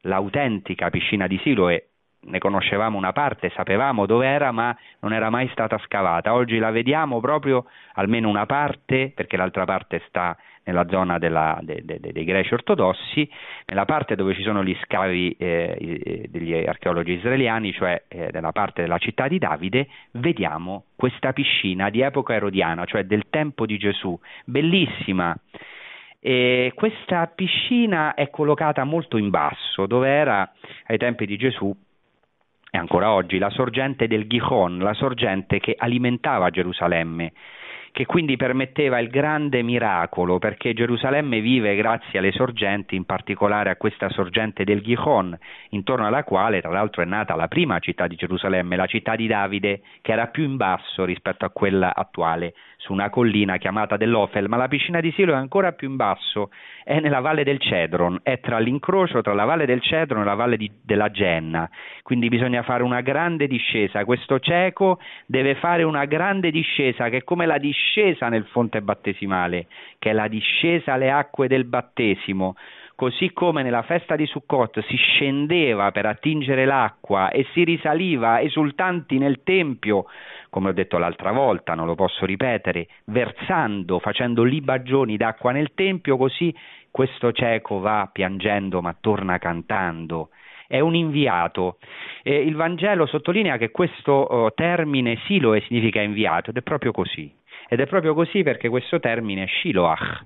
[0.00, 1.90] l'autentica piscina di Siloe
[2.26, 6.32] ne conoscevamo una parte, sapevamo dove era, ma non era mai stata scavata.
[6.32, 11.82] Oggi la vediamo proprio almeno una parte, perché l'altra parte sta nella zona della, de,
[11.84, 13.28] de, de, dei greci ortodossi,
[13.66, 18.80] nella parte dove ci sono gli scavi eh, degli archeologi israeliani, cioè eh, nella parte
[18.80, 24.18] della città di Davide, vediamo questa piscina di epoca erodiana, cioè del tempo di Gesù,
[24.46, 25.36] bellissima.
[26.26, 30.50] E questa piscina è collocata molto in basso, dove era
[30.86, 31.70] ai tempi di Gesù
[32.70, 37.32] e ancora oggi la sorgente del Gihon, la sorgente che alimentava Gerusalemme
[37.94, 43.76] che quindi permetteva il grande miracolo, perché Gerusalemme vive grazie alle sorgenti, in particolare a
[43.76, 48.16] questa sorgente del Gihon, intorno alla quale tra l'altro è nata la prima città di
[48.16, 52.92] Gerusalemme, la città di Davide, che era più in basso rispetto a quella attuale, su
[52.92, 56.50] una collina chiamata dell'Ofel, ma la piscina di Silo è ancora più in basso,
[56.84, 60.34] è nella valle del Cedron, è tra l'incrocio tra la valle del Cedron e la
[60.34, 61.68] valle di, della Genna,
[62.02, 67.24] quindi bisogna fare una grande discesa, questo cieco deve fare una grande discesa che è
[67.24, 69.66] come la discesa nel fonte battesimale,
[69.98, 72.54] che è la discesa alle acque del battesimo,
[72.94, 79.18] così come nella festa di Sukkot si scendeva per attingere l'acqua e si risaliva esultanti
[79.18, 80.04] nel tempio,
[80.54, 86.16] come ho detto l'altra volta, non lo posso ripetere, versando, facendo libagioni d'acqua nel tempio,
[86.16, 86.54] così
[86.92, 90.28] questo cieco va piangendo ma torna cantando.
[90.68, 91.78] È un inviato.
[92.22, 97.34] E il Vangelo sottolinea che questo oh, termine Siloe significa inviato ed è proprio così.
[97.68, 100.24] Ed è proprio così perché questo termine Shiloach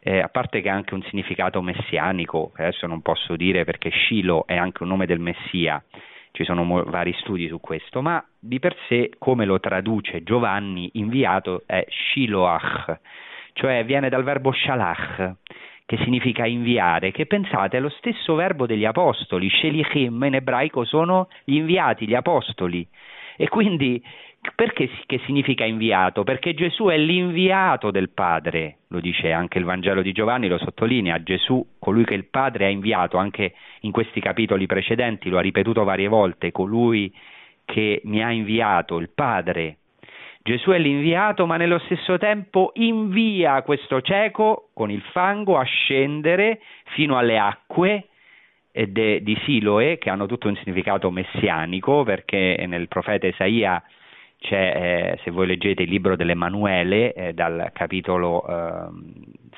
[0.00, 4.46] eh, a parte che ha anche un significato messianico, adesso non posso dire perché Shiloh
[4.46, 5.84] è anche un nome del Messia,
[6.38, 10.88] ci sono mo- vari studi su questo, ma di per sé come lo traduce Giovanni
[10.92, 13.00] inviato è Shiloach,
[13.54, 15.34] cioè viene dal verbo shalach,
[15.84, 21.26] che significa inviare, che pensate è lo stesso verbo degli apostoli, shelichim in ebraico sono
[21.42, 22.86] gli inviati, gli apostoli.
[23.36, 24.00] E quindi
[24.54, 26.24] perché che significa inviato?
[26.24, 31.22] Perché Gesù è l'inviato del Padre, lo dice anche il Vangelo di Giovanni, lo sottolinea,
[31.22, 35.84] Gesù, colui che il Padre ha inviato, anche in questi capitoli precedenti lo ha ripetuto
[35.84, 37.12] varie volte, colui
[37.64, 39.78] che mi ha inviato, il Padre.
[40.42, 46.60] Gesù è l'inviato, ma nello stesso tempo invia questo cieco con il fango a scendere
[46.94, 48.08] fino alle acque
[48.72, 53.82] di Siloe, che hanno tutto un significato messianico, perché nel profeta Isaia
[54.40, 58.88] eh, se voi leggete il libro dell'Emanuele, eh, dal capitolo eh,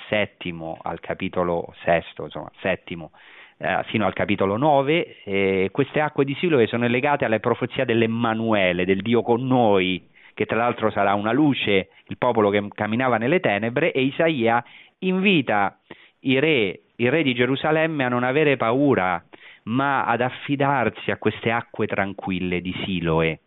[0.09, 3.11] settimo al capitolo sesto, insomma, settimo,
[3.59, 9.03] eh, fino al capitolo 9, queste acque di Siloe sono legate alle profezie dell'Emanuele, del
[9.03, 13.93] Dio con noi, che tra l'altro sarà una luce, il popolo che camminava nelle tenebre,
[13.93, 14.65] e Isaia
[15.01, 15.79] invita
[16.21, 19.23] i re, il re di Gerusalemme a non avere paura,
[19.65, 23.41] ma ad affidarsi a queste acque tranquille di Siloe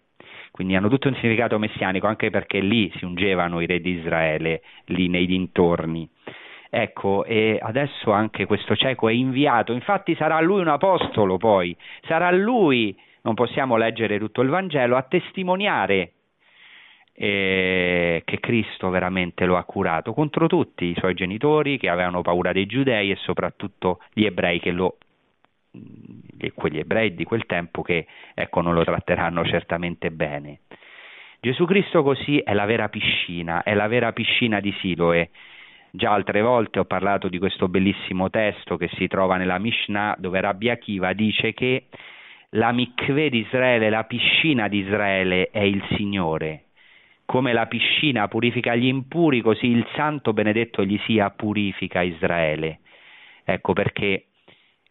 [0.54, 4.62] quindi hanno tutto un significato messianico anche perché lì si ungevano i re di Israele,
[4.86, 6.08] lì nei dintorni.
[6.70, 12.30] Ecco, e adesso anche questo cieco è inviato, infatti sarà lui un apostolo poi, sarà
[12.30, 16.12] lui, non possiamo leggere tutto il Vangelo, a testimoniare
[17.14, 22.51] eh, che Cristo veramente lo ha curato contro tutti i suoi genitori che avevano paura
[22.51, 24.97] dei giudei e soprattutto gli ebrei che lo
[26.54, 30.60] quegli ebrei di quel tempo che ecco, non lo tratteranno certamente bene.
[31.40, 35.30] Gesù Cristo così è la vera piscina, è la vera piscina di Siloe.
[35.92, 40.40] Già altre volte ho parlato di questo bellissimo testo che si trova nella Mishnah dove
[40.40, 41.88] Rabbi Akiva dice che
[42.52, 46.66] la mikveh di Israele, la piscina di Israele è il Signore.
[47.26, 52.80] Come la piscina purifica gli impuri, così il santo benedetto gli sia purifica Israele.
[53.44, 54.28] Ecco perché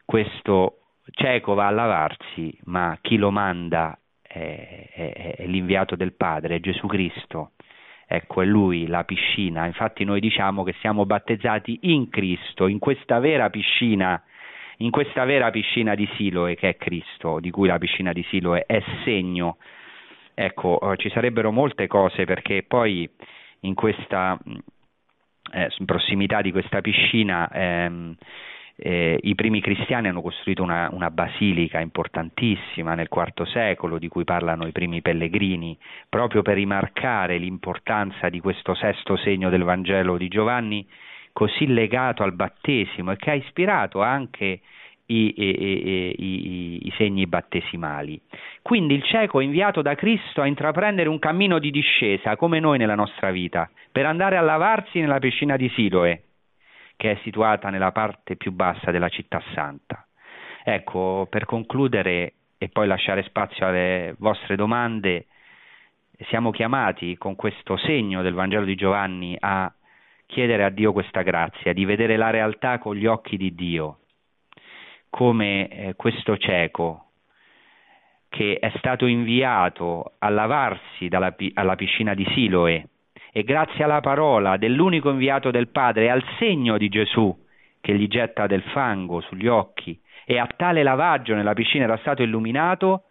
[0.04, 0.78] questo
[1.10, 6.60] cieco va a lavarsi, ma chi lo manda è, è, è l'inviato del Padre, è
[6.60, 7.52] Gesù Cristo.
[8.06, 9.64] Ecco, è Lui la piscina.
[9.66, 14.22] Infatti noi diciamo che siamo battezzati in Cristo, in questa vera piscina,
[14.78, 18.64] in questa vera piscina di Siloe che è Cristo, di cui la piscina di Siloe
[18.66, 19.56] è segno.
[20.34, 23.08] Ecco, eh, ci sarebbero molte cose perché poi
[23.60, 24.38] in questa
[25.52, 28.14] eh, in prossimità di questa piscina ehm,
[28.76, 34.24] eh, I primi cristiani hanno costruito una, una, basilica importantissima nel IV secolo, di cui
[34.24, 35.76] parlano i primi pellegrini,
[36.08, 40.86] proprio per rimarcare l'importanza di questo sesto segno del Vangelo di Giovanni,
[41.32, 44.60] così legato al battesimo e che ha ispirato anche
[45.06, 48.20] i, i, i, i, segni battesimali.
[48.62, 52.78] Quindi il cieco è inviato da Cristo a intraprendere un cammino di discesa, come noi
[52.78, 56.22] nella nostra vita, per andare a lavarsi nella piscina di Siloe
[57.02, 60.06] che è situata nella parte più bassa della città santa.
[60.62, 65.26] Ecco, per concludere e poi lasciare spazio alle vostre domande,
[66.28, 69.74] siamo chiamati con questo segno del Vangelo di Giovanni a
[70.26, 73.98] chiedere a Dio questa grazia, di vedere la realtà con gli occhi di Dio,
[75.10, 77.06] come eh, questo cieco
[78.28, 82.90] che è stato inviato a lavarsi dalla, alla piscina di Siloe
[83.32, 87.34] e grazie alla parola dell'unico inviato del Padre e al segno di Gesù
[87.80, 92.22] che gli getta del fango sugli occhi e a tale lavaggio nella piscina era stato
[92.22, 93.04] illuminato,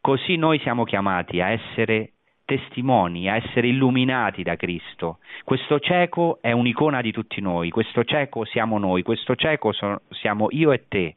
[0.00, 2.12] così noi siamo chiamati a essere
[2.44, 5.18] testimoni, a essere illuminati da Cristo.
[5.44, 9.72] Questo cieco è un'icona di tutti noi, questo cieco siamo noi, questo cieco
[10.10, 11.16] siamo io e te.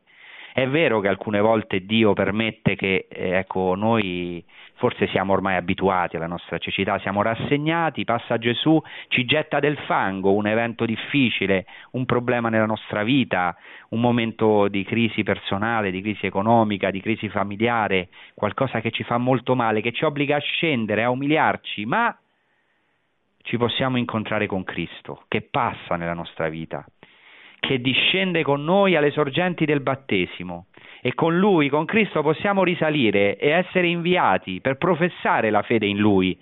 [0.54, 4.44] È vero che alcune volte Dio permette che eh, ecco, noi
[4.84, 10.34] forse siamo ormai abituati alla nostra cecità, siamo rassegnati, passa Gesù, ci getta del fango,
[10.34, 13.56] un evento difficile, un problema nella nostra vita,
[13.92, 19.18] un momento di crisi personale, di crisi economica, di crisi familiare, qualcosa che ci fa
[19.18, 22.14] molto male, che ci obbliga a scendere, a umiliarci, ma
[23.42, 26.86] ci possiamo incontrare con Cristo, che passa nella nostra vita
[27.66, 30.66] che discende con noi alle sorgenti del battesimo
[31.02, 35.98] e con lui, con Cristo, possiamo risalire e essere inviati per professare la fede in
[35.98, 36.38] lui.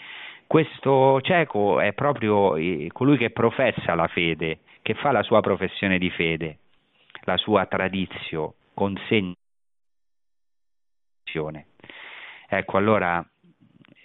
[0.48, 6.00] Questo cieco è proprio eh, colui che professa la fede, che fa la sua professione
[6.00, 6.58] di fede,
[7.26, 9.36] la sua tradizio, consegna.
[12.50, 13.24] Ecco, allora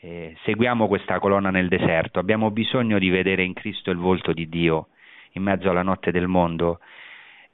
[0.02, 4.50] eh, seguiamo questa colonna nel deserto, abbiamo bisogno di vedere in Cristo il volto di
[4.50, 4.88] Dio
[5.32, 6.80] in mezzo alla notte del mondo.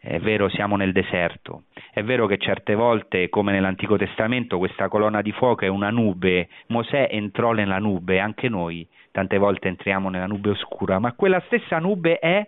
[0.04, 1.66] È vero, siamo nel deserto.
[1.92, 6.48] È vero che certe volte, come nell'Antico Testamento, questa colonna di fuoco è una nube.
[6.66, 11.78] Mosè entrò nella nube, anche noi tante volte entriamo nella nube oscura, ma quella stessa
[11.78, 12.44] nube è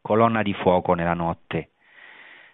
[0.00, 1.70] colonna di fuoco nella notte.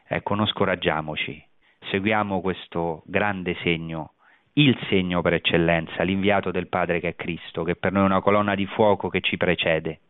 [0.06, 1.44] Ecco, non scoraggiamoci,
[1.90, 4.12] seguiamo questo grande segno,
[4.54, 8.22] il segno per eccellenza, l'inviato del Padre che è Cristo, che per noi è una
[8.22, 10.00] colonna di fuoco che ci precede.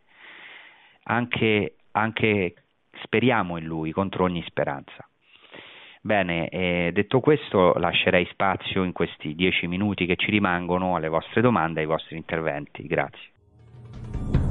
[1.09, 2.55] Anche, anche
[3.03, 5.09] speriamo in Lui contro ogni speranza.
[6.01, 11.40] Bene, eh, detto questo lascerei spazio in questi dieci minuti che ci rimangono alle vostre
[11.40, 12.86] domande e ai vostri interventi.
[12.86, 14.45] Grazie.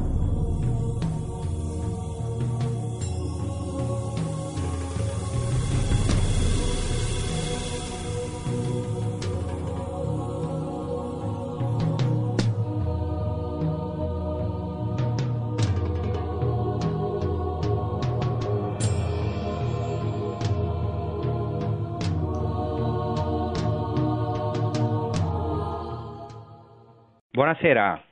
[27.65, 28.04] Buonasera.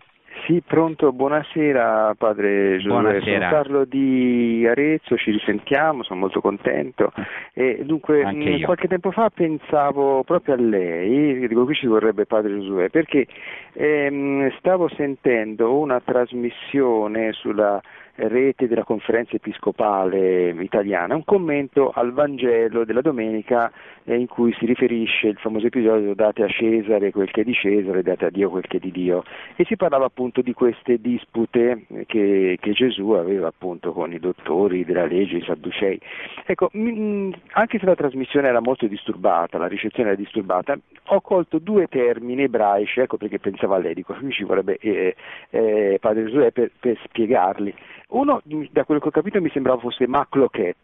[0.45, 3.01] Sì, pronto, buonasera padre Giuseppe.
[3.01, 3.49] Buonasera.
[3.49, 7.13] Sono Carlo di Arezzo, ci risentiamo, sono molto contento.
[7.53, 12.59] E dunque, mh, qualche tempo fa pensavo proprio a lei, dico qui ci vorrebbe padre
[12.59, 13.25] Giosuè, perché
[13.73, 17.81] ehm, stavo sentendo una trasmissione sulla
[18.15, 23.71] rete della conferenza episcopale italiana, un commento al Vangelo della domenica
[24.03, 27.53] eh, in cui si riferisce il famoso episodio date a Cesare quel che è di
[27.53, 29.23] Cesare, date a Dio quel che è di Dio
[29.55, 34.85] e si parlava appunto di queste dispute che, che Gesù aveva appunto con i dottori
[34.85, 35.99] della legge, i sadducei.
[36.45, 40.77] Ecco, mh, anche se la trasmissione era molto disturbata, la ricezione era disturbata,
[41.07, 45.15] ho colto due termini ebraici, ecco perché pensavo a lei, dico qui ci vorrebbe eh,
[45.49, 47.73] eh, Padre Gesù per, per spiegarli.
[48.09, 50.75] Uno, da quello che ho capito, mi sembrava fosse Macloquet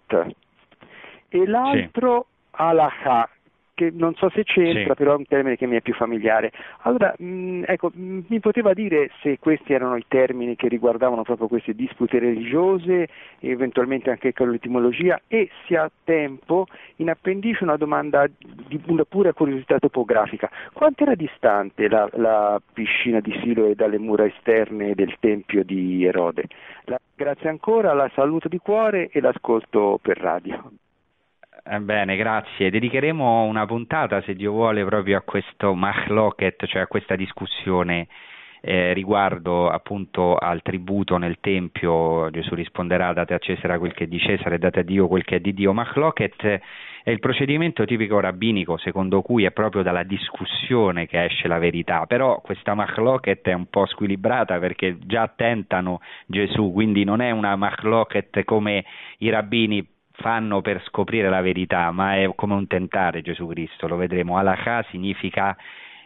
[1.29, 2.37] e l'altro sì.
[2.61, 3.29] Alaha,
[3.79, 4.97] che non so se c'entra, sì.
[4.97, 6.51] però è un termine che mi è più familiare.
[6.81, 10.67] Allora, mh, mm, ecco, mh, mm, mi poteva dire se questi erano i termini che
[10.67, 13.07] riguardavano proprio queste dispute religiose,
[13.39, 16.65] eventualmente anche con l'etimologia, e se ha tempo,
[16.97, 20.49] in appendice una domanda di una pura curiosità topografica.
[20.73, 26.43] Quanto era distante la, la piscina di Siloe dalle mura esterne del tempio di Erode?
[26.83, 30.69] La, grazie ancora, la saluto di cuore e l'ascolto per radio.
[31.63, 32.69] Eh, bene, grazie.
[32.69, 38.07] Dedicheremo una puntata, se Dio vuole, proprio a questo machloket, cioè a questa discussione
[38.61, 42.29] eh, riguardo appunto al tributo nel Tempio.
[42.31, 45.37] Gesù risponderà date a Cesare quel che è di Cesare, date a Dio quel che
[45.37, 45.73] è di Dio.
[45.73, 46.61] Machloket
[47.03, 52.05] è il procedimento tipico rabbinico secondo cui è proprio dalla discussione che esce la verità,
[52.05, 57.55] però questa machloket è un po' squilibrata perché già tentano Gesù, quindi non è una
[57.55, 58.85] machloket come
[59.19, 59.85] i rabbini
[60.19, 64.37] fanno per scoprire la verità, ma è come un tentare Gesù Cristo, lo vedremo.
[64.37, 65.55] Alakha significa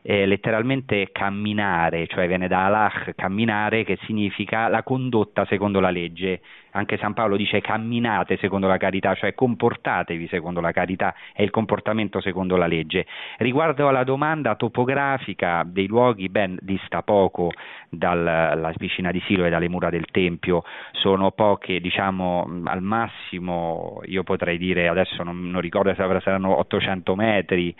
[0.06, 6.42] eh, letteralmente camminare, cioè viene da alach, camminare, che significa la condotta secondo la legge.
[6.72, 11.52] Anche San Paolo dice camminate secondo la carità, cioè comportatevi secondo la carità, è il
[11.52, 13.06] comportamento secondo la legge.
[13.38, 17.52] Riguardo alla domanda topografica dei luoghi, ben dista poco
[17.90, 24.24] dalla vicina di Silo e dalle mura del Tempio, sono poche, diciamo al massimo, io
[24.24, 27.74] potrei dire, adesso non, non ricordo se saranno 800 metri,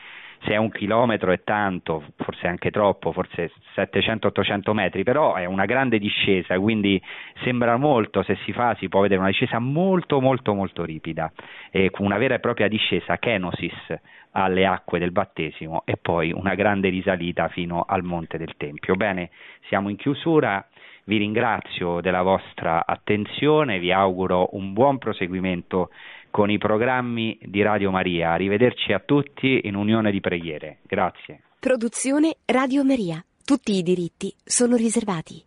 [0.46, 5.66] se è un chilometro è tanto, forse anche troppo, forse 700-800 metri, però è una
[5.66, 7.02] grande discesa, quindi
[7.44, 11.32] sembra molto, se si fa si può vedere una discesa molto molto molto ripida,
[11.72, 14.00] e una vera e propria discesa, kenosis,
[14.36, 18.96] alle acque del battesimo e poi una grande risalita fino al monte del Tempio.
[18.96, 19.30] Bene,
[19.68, 20.66] siamo in chiusura,
[21.06, 25.90] vi ringrazio della vostra attenzione, vi auguro un buon proseguimento
[26.34, 28.32] con i programmi di Radio Maria.
[28.32, 30.80] Arrivederci a tutti in unione di preghiere.
[30.82, 31.44] Grazie.
[31.60, 33.24] Produzione Radio Maria.
[33.46, 35.40] Tutti i diritti sono riservati.